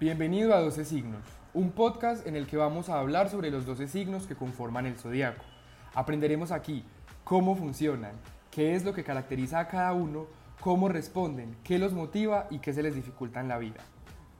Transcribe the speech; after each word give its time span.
Bienvenido 0.00 0.54
a 0.54 0.60
12 0.60 0.86
signos, 0.86 1.20
un 1.52 1.72
podcast 1.72 2.26
en 2.26 2.34
el 2.34 2.46
que 2.46 2.56
vamos 2.56 2.88
a 2.88 2.98
hablar 2.98 3.28
sobre 3.28 3.50
los 3.50 3.66
12 3.66 3.86
signos 3.86 4.26
que 4.26 4.34
conforman 4.34 4.86
el 4.86 4.96
zodiaco. 4.96 5.44
Aprenderemos 5.92 6.52
aquí 6.52 6.86
cómo 7.22 7.54
funcionan, 7.54 8.12
qué 8.50 8.74
es 8.74 8.82
lo 8.82 8.94
que 8.94 9.04
caracteriza 9.04 9.58
a 9.58 9.68
cada 9.68 9.92
uno, 9.92 10.26
cómo 10.58 10.88
responden, 10.88 11.54
qué 11.64 11.78
los 11.78 11.92
motiva 11.92 12.46
y 12.48 12.60
qué 12.60 12.72
se 12.72 12.82
les 12.82 12.94
dificulta 12.94 13.40
en 13.40 13.48
la 13.48 13.58
vida. 13.58 13.82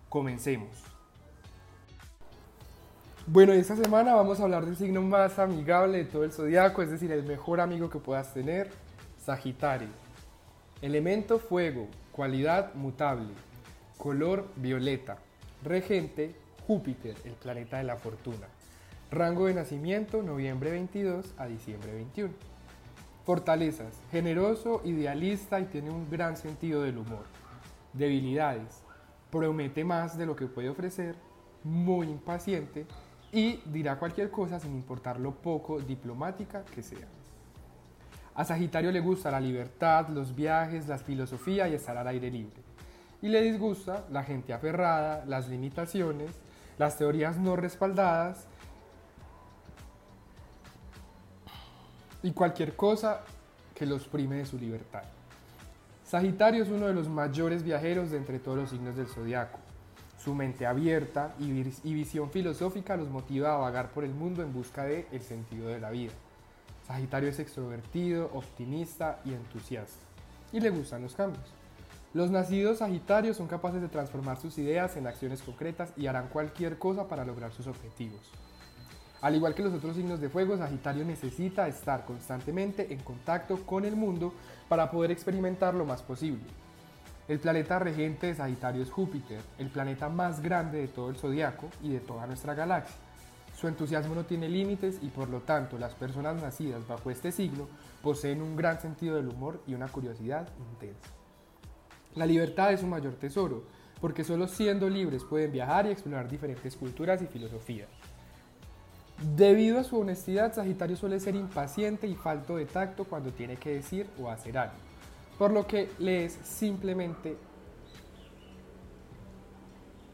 Comencemos. 0.09 0.71
Bueno, 3.27 3.53
esta 3.53 3.77
semana 3.77 4.15
vamos 4.15 4.41
a 4.41 4.45
hablar 4.45 4.65
del 4.65 4.79
signo 4.79 5.03
más 5.03 5.39
amigable 5.39 5.99
de 5.99 6.05
todo 6.07 6.25
el 6.25 6.33
zodiaco, 6.33 6.81
es 6.81 6.91
decir, 6.91 7.13
el 7.13 7.25
mejor 7.25 7.61
amigo 7.61 7.91
que 7.91 7.99
puedas 7.99 8.33
tener, 8.33 8.71
Sagitario. 9.19 9.89
Elemento 10.81 11.39
fuego, 11.39 11.87
cualidad 12.13 12.73
mutable, 12.73 13.35
color 13.99 14.49
violeta, 14.57 15.19
regente 15.65 16.35
Júpiter, 16.67 17.17
el 17.25 17.33
planeta 17.33 17.79
de 17.79 17.85
la 17.85 17.97
fortuna. 17.97 18.47
Rango 19.11 19.47
de 19.47 19.55
nacimiento 19.55 20.23
noviembre 20.23 20.71
22 20.71 21.35
a 21.37 21.47
diciembre 21.47 21.93
21. 21.93 22.33
Fortalezas, 23.25 23.95
generoso, 24.11 24.83
idealista 24.85 25.61
y 25.61 25.65
tiene 25.65 25.91
un 25.91 26.09
gran 26.09 26.37
sentido 26.37 26.83
del 26.83 26.99
humor. 26.99 27.25
Debilidades, 27.93 28.83
promete 29.31 29.85
más 29.85 30.17
de 30.17 30.27
lo 30.27 30.37
que 30.37 30.47
puede 30.47 30.69
ofrecer, 30.69 31.17
muy 31.65 32.09
impaciente 32.09 32.87
y 33.33 33.61
dirá 33.67 33.99
cualquier 33.99 34.31
cosa 34.31 34.59
sin 34.61 34.75
importar 34.75 35.21
lo 35.21 35.33
poco 35.33 35.81
diplomática 35.81 36.65
que 36.65 36.83
sea. 36.83 37.07
A 38.35 38.45
Sagitario 38.45 38.91
le 38.93 39.01
gusta 39.01 39.31
la 39.31 39.41
libertad, 39.41 40.09
los 40.09 40.35
viajes, 40.35 40.89
la 40.89 40.99
filosofía 40.99 41.69
y 41.69 41.75
estar 41.75 41.97
al 41.97 42.07
aire 42.09 42.31
libre. 42.31 42.63
Y 43.23 43.29
le 43.29 43.43
disgusta 43.43 44.05
la 44.11 44.25
gente 44.25 44.53
aferrada, 44.53 45.25
las 45.27 45.49
limitaciones, 45.49 46.31
las 46.79 46.97
teorías 46.97 47.37
no 47.37 47.57
respaldadas 47.57 48.47
y 52.23 52.33
cualquier 52.33 52.77
cosa 52.77 53.21
que 53.75 53.87
los 53.87 54.07
prime 54.07 54.37
de 54.37 54.47
su 54.47 54.59
libertad. 54.59 55.03
Sagitario 56.05 56.63
es 56.63 56.71
uno 56.71 56.87
de 56.87 56.95
los 56.95 57.09
mayores 57.09 57.63
viajeros 57.63 58.11
de 58.11 58.17
entre 58.17 58.39
todos 58.39 58.59
los 58.59 58.71
signos 58.71 58.97
del 58.97 59.07
zodiaco. 59.07 59.59
Su 60.23 60.35
mente 60.35 60.67
abierta 60.67 61.35
y, 61.39 61.95
visión 61.95 62.31
filosófica 62.31 62.97
los 62.97 63.09
motiva 63.09 63.55
a 63.55 63.59
vagar 63.59 63.91
por 63.91 64.05
el 64.05 64.13
mundo 64.13 64.43
en 64.43 64.53
busca 64.53 64.85
del 64.85 65.07
el 65.13 65.23
sentido 65.23 65.69
de 65.69 65.81
la 65.81 65.91
vida. 65.91 66.13
Sagitario 66.87 67.29
es 67.29 67.39
extrovertido, 67.39 68.31
optimista 68.35 69.21
y 69.25 69.33
entusiasta. 69.33 70.03
Y 70.53 70.61
le 70.61 70.71
gustan 70.71 71.03
los 71.03 71.15
cambios. 71.15 71.60
Los 72.13 72.33
nacidos 72.33 72.79
Sagitarios 72.79 73.37
son 73.37 73.47
capaces 73.47 73.81
de 73.81 73.89
transformar 73.89 74.37
sus 74.37 74.59
ideas 74.59 74.97
en 74.97 75.07
acciones 75.07 75.43
concretas 75.43 75.93
y 75.97 76.09
harán 76.09 76.27
cualquier 76.27 76.77
cosa 76.77 77.07
para 77.07 77.25
lograr 77.25 77.53
sus 77.53 77.69
objetivos. 77.69 78.21
Al 79.21 79.37
igual 79.37 79.55
que 79.55 79.63
los 79.63 79.75
otros 79.75 79.95
signos 79.95 80.21
de 80.21 80.29
fuego, 80.29 80.57
Sagitario 80.57 81.05
necesita 81.05 81.69
estar 81.69 82.05
constantemente 82.07 82.93
en 82.93 82.99
contacto 82.99 83.65
con 83.65 83.85
el 83.85 83.95
mundo 83.95 84.35
para 84.69 84.91
poder 84.91 85.13
experimentar 85.13 85.75
lo 85.75 85.85
más 85.85 86.03
posible. 86.03 86.43
El 87.29 87.39
planeta 87.39 87.79
regente 87.79 88.27
de 88.27 88.35
Sagitario 88.35 88.83
es 88.83 88.91
Júpiter, 88.91 89.41
el 89.59 89.71
planeta 89.71 90.09
más 90.09 90.41
grande 90.43 90.79
de 90.79 90.89
todo 90.89 91.11
el 91.11 91.17
zodiaco 91.17 91.69
y 91.81 91.93
de 91.93 92.01
toda 92.01 92.27
nuestra 92.27 92.55
galaxia. 92.55 92.97
Su 93.55 93.69
entusiasmo 93.69 94.17
no 94.17 94.25
tiene 94.25 94.49
límites 94.49 94.99
y 95.01 95.11
por 95.11 95.29
lo 95.29 95.43
tanto 95.43 95.79
las 95.79 95.95
personas 95.95 96.43
nacidas 96.43 96.89
bajo 96.89 97.09
este 97.09 97.31
signo 97.31 97.69
poseen 98.03 98.43
un 98.43 98.57
gran 98.57 98.81
sentido 98.81 99.15
del 99.15 99.29
humor 99.29 99.63
y 99.69 99.75
una 99.75 99.87
curiosidad 99.87 100.49
intensa. 100.73 101.20
La 102.17 102.27
libertad 102.27 102.73
es 102.73 102.81
su 102.81 102.87
mayor 102.87 103.15
tesoro, 103.15 103.63
porque 104.01 104.25
solo 104.25 104.49
siendo 104.49 104.89
libres 104.89 105.25
pueden 105.25 105.53
viajar 105.53 105.87
y 105.87 105.91
explorar 105.91 106.29
diferentes 106.29 106.77
culturas 106.77 107.23
y 107.23 107.27
filosofías. 107.27 107.89
Debido 109.37 109.79
a 109.79 109.85
su 109.85 109.99
honestidad, 109.99 110.55
Sagitario 110.55 110.97
suele 110.97 111.21
ser 111.21 111.37
impaciente 111.37 112.07
y 112.07 112.15
falto 112.15 112.57
de 112.57 112.65
tacto 112.65 113.05
cuando 113.05 113.31
tiene 113.31 113.57
que 113.57 113.75
decir 113.75 114.09
o 114.19 114.31
hacer 114.31 114.57
algo, 114.57 114.75
por 115.39 115.53
lo 115.53 115.67
que 115.67 115.91
le 115.99 116.25
es 116.25 116.33
simplemente 116.43 117.37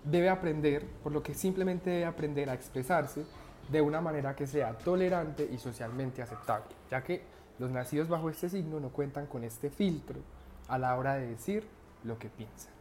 debe 0.05 0.28
aprender, 0.28 0.84
por 1.03 1.13
lo 1.13 1.23
que 1.23 1.34
simplemente 1.34 1.91
debe 1.91 2.05
aprender 2.05 2.51
a 2.51 2.55
expresarse 2.55 3.25
de 3.71 3.81
una 3.81 4.01
manera 4.01 4.37
que 4.37 4.47
sea 4.47 4.77
tolerante 4.77 5.49
y 5.51 5.59
socialmente 5.59 6.21
aceptable, 6.21 6.75
ya 6.91 7.03
que 7.03 7.23
los 7.59 7.71
nacidos 7.71 8.09
bajo 8.09 8.28
este 8.28 8.49
signo 8.49 8.81
no 8.81 8.91
cuentan 8.91 9.27
con 9.27 9.45
este 9.45 9.71
filtro 9.71 10.21
a 10.69 10.78
la 10.78 10.97
hora 10.97 11.15
de 11.15 11.28
decir 11.28 11.65
lo 12.06 12.19
que 12.19 12.28
piensan. 12.28 12.72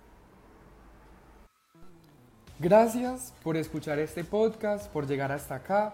Gracias 2.60 3.34
por 3.44 3.58
escuchar 3.58 4.00
este 4.00 4.24
podcast, 4.24 4.88
por 4.90 5.08
llegar 5.08 5.32
hasta 5.32 5.56
acá. 5.56 5.94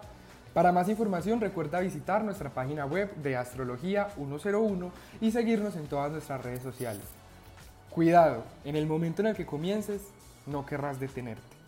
Para 0.53 0.71
más 0.71 0.89
información 0.89 1.41
recuerda 1.41 1.79
visitar 1.79 2.23
nuestra 2.23 2.49
página 2.49 2.85
web 2.85 3.15
de 3.15 3.35
Astrología 3.35 4.09
101 4.15 4.91
y 5.21 5.31
seguirnos 5.31 5.75
en 5.75 5.87
todas 5.87 6.11
nuestras 6.11 6.43
redes 6.43 6.61
sociales. 6.61 7.03
Cuidado, 7.89 8.43
en 8.63 8.75
el 8.75 8.85
momento 8.85 9.21
en 9.21 9.29
el 9.29 9.35
que 9.35 9.45
comiences, 9.45 10.01
no 10.45 10.65
querrás 10.65 10.99
detenerte. 10.99 11.60